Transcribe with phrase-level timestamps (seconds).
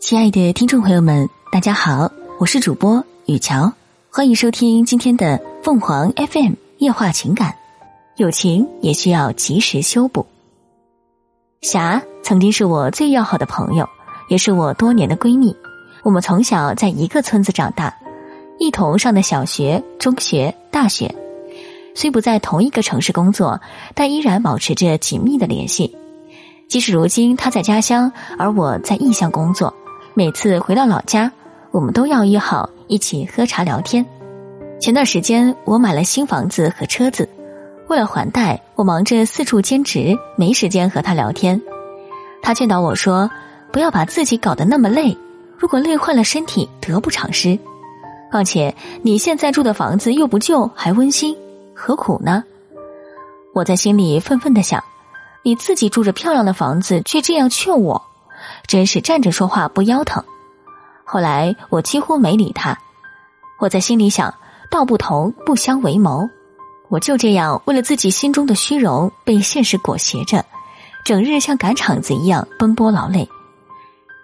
[0.00, 3.70] 亲爱的听众朋友们，大家好，我是主播雨乔，
[4.08, 7.54] 欢迎收听今天的凤凰 FM 夜话情感。
[8.16, 10.24] 友情也需要及时修补。
[11.60, 13.86] 霞曾经是我最要好的朋友，
[14.30, 15.54] 也是我多年的闺蜜。
[16.02, 17.94] 我们从小在一个村子长大，
[18.58, 21.14] 一同上的小学、中学、大学。
[21.94, 23.60] 虽不在同一个城市工作，
[23.94, 25.94] 但依然保持着紧密的联系。
[26.68, 29.72] 即使如今他在家乡，而我在异乡工作，
[30.12, 31.32] 每次回到老家，
[31.70, 34.04] 我们都要约好一起喝茶聊天。
[34.78, 37.26] 前段时间我买了新房子和车子。
[37.88, 41.58] 为了还贷，我忙着四处兼职，没时间和他聊天。
[42.42, 43.30] 他劝导我说
[43.72, 45.16] ：“不要把自己搞得那么累，
[45.56, 47.58] 如果累坏了身体，得不偿失。
[48.30, 51.34] 况且你现在住的房子又不旧，还温馨，
[51.74, 52.44] 何苦呢？”
[53.54, 54.84] 我在心里愤愤的想
[55.42, 58.02] ：“你自己住着漂亮的房子，却这样劝我，
[58.66, 60.24] 真是站着说话不腰疼。”
[61.04, 62.78] 后来我几乎没理他。
[63.58, 64.34] 我在心里想
[64.70, 66.28] ：“道不同，不相为谋。”
[66.88, 70.44] 我就这样为了自己心中的虚荣，被现实裹挟着，
[71.04, 73.28] 整日像赶场子一样奔波劳累。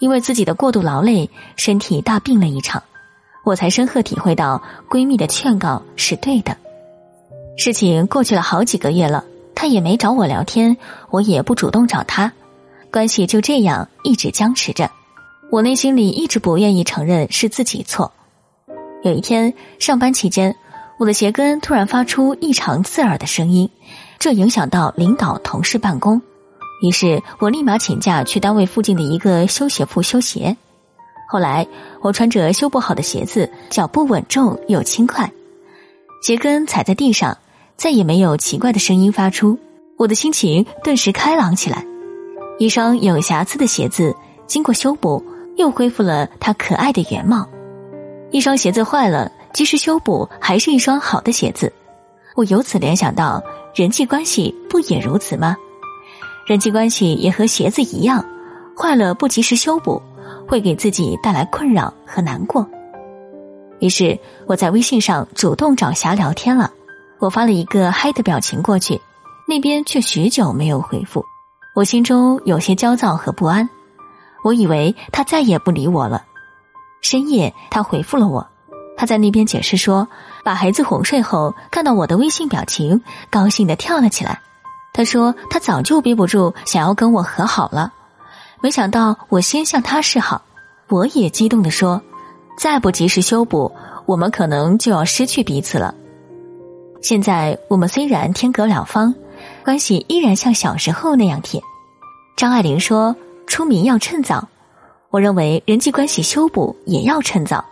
[0.00, 2.82] 因为自己的过度劳累，身体大病了一场，
[3.44, 6.56] 我才深刻体会到闺蜜的劝告是对的。
[7.56, 9.24] 事情过去了好几个月了，
[9.68, 10.76] 也没找我聊天，
[11.10, 12.32] 我也不主动找他，
[12.90, 14.90] 关系就这样一直僵持着。
[15.50, 18.12] 我内心里一直不愿意承认是自己错。
[19.02, 20.54] 有一天上班期间。
[20.98, 23.70] 我的鞋跟突然发出异常刺耳的声音，
[24.18, 26.20] 这影响到领导同事办公。
[26.82, 30.56] 于是我立马请假去单位附近的一个修鞋铺修鞋。
[31.28, 31.64] 后来
[32.00, 35.30] 我穿着修不好的鞋子，脚步稳重又轻快，
[36.20, 37.38] 鞋跟踩在地上
[37.78, 39.58] 再也没有奇怪的声音发出。
[39.96, 41.82] 我的心情顿时开朗起来。
[42.58, 44.14] 一双有瑕疵的鞋子
[44.46, 45.24] 经过修补，
[45.56, 47.48] 又恢复了它可爱的原貌。
[48.30, 49.32] 一双鞋子坏了。
[49.54, 51.72] 及时修补还是一双好的鞋子，
[52.36, 53.42] 我由此联想到
[53.74, 55.56] 人际关系不也如此吗？
[56.46, 58.24] 人际关系也和鞋子一样，
[58.76, 60.00] 坏了不及时修补，
[60.46, 62.64] 会给自己带来困扰和难过。
[63.80, 64.16] 于是
[64.46, 66.70] 我在微信上主动找霞聊天了，
[67.20, 69.00] 我发了一个嗨的表情过去，
[69.46, 71.24] 那边却许久没有回复，
[71.74, 73.68] 我心中有些焦躁和不安，
[74.44, 76.24] 我以为他再也不理我了。
[77.02, 78.46] 深夜他回复了我。
[78.96, 80.08] 他在那边解释说，
[80.42, 84.40] 把孩子哄睡后，看到我的微信表情，高兴的跳了起来。
[84.92, 87.92] 他说他早就憋不住，想要跟我和好了，
[88.60, 90.42] 没想到我先向他示好。
[90.88, 92.02] 我也激动的说，
[92.58, 93.72] 再不及时修补，
[94.04, 95.94] 我们可能就要失去彼此了。
[97.00, 99.14] 现在我们虽然天隔两方，
[99.64, 101.62] 关系依然像小时候那样铁。
[102.36, 103.14] 张爱玲说，
[103.46, 104.48] 出名要趁早，
[105.10, 107.64] 我认为人际关系修补也要趁早。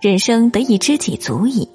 [0.00, 1.68] 人生得一知己足矣。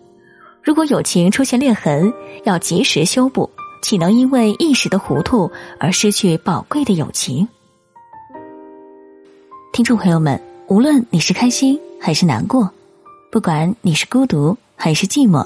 [0.64, 2.14] 如果友情出现裂痕，
[2.46, 3.50] 要及时修补，
[3.82, 7.48] 岂能因为一时的糊涂而失去宝贵的友情？
[9.74, 12.70] 听众朋友们，无论你是开心还是难过，
[13.32, 15.46] 不管你是孤独还是寂寞，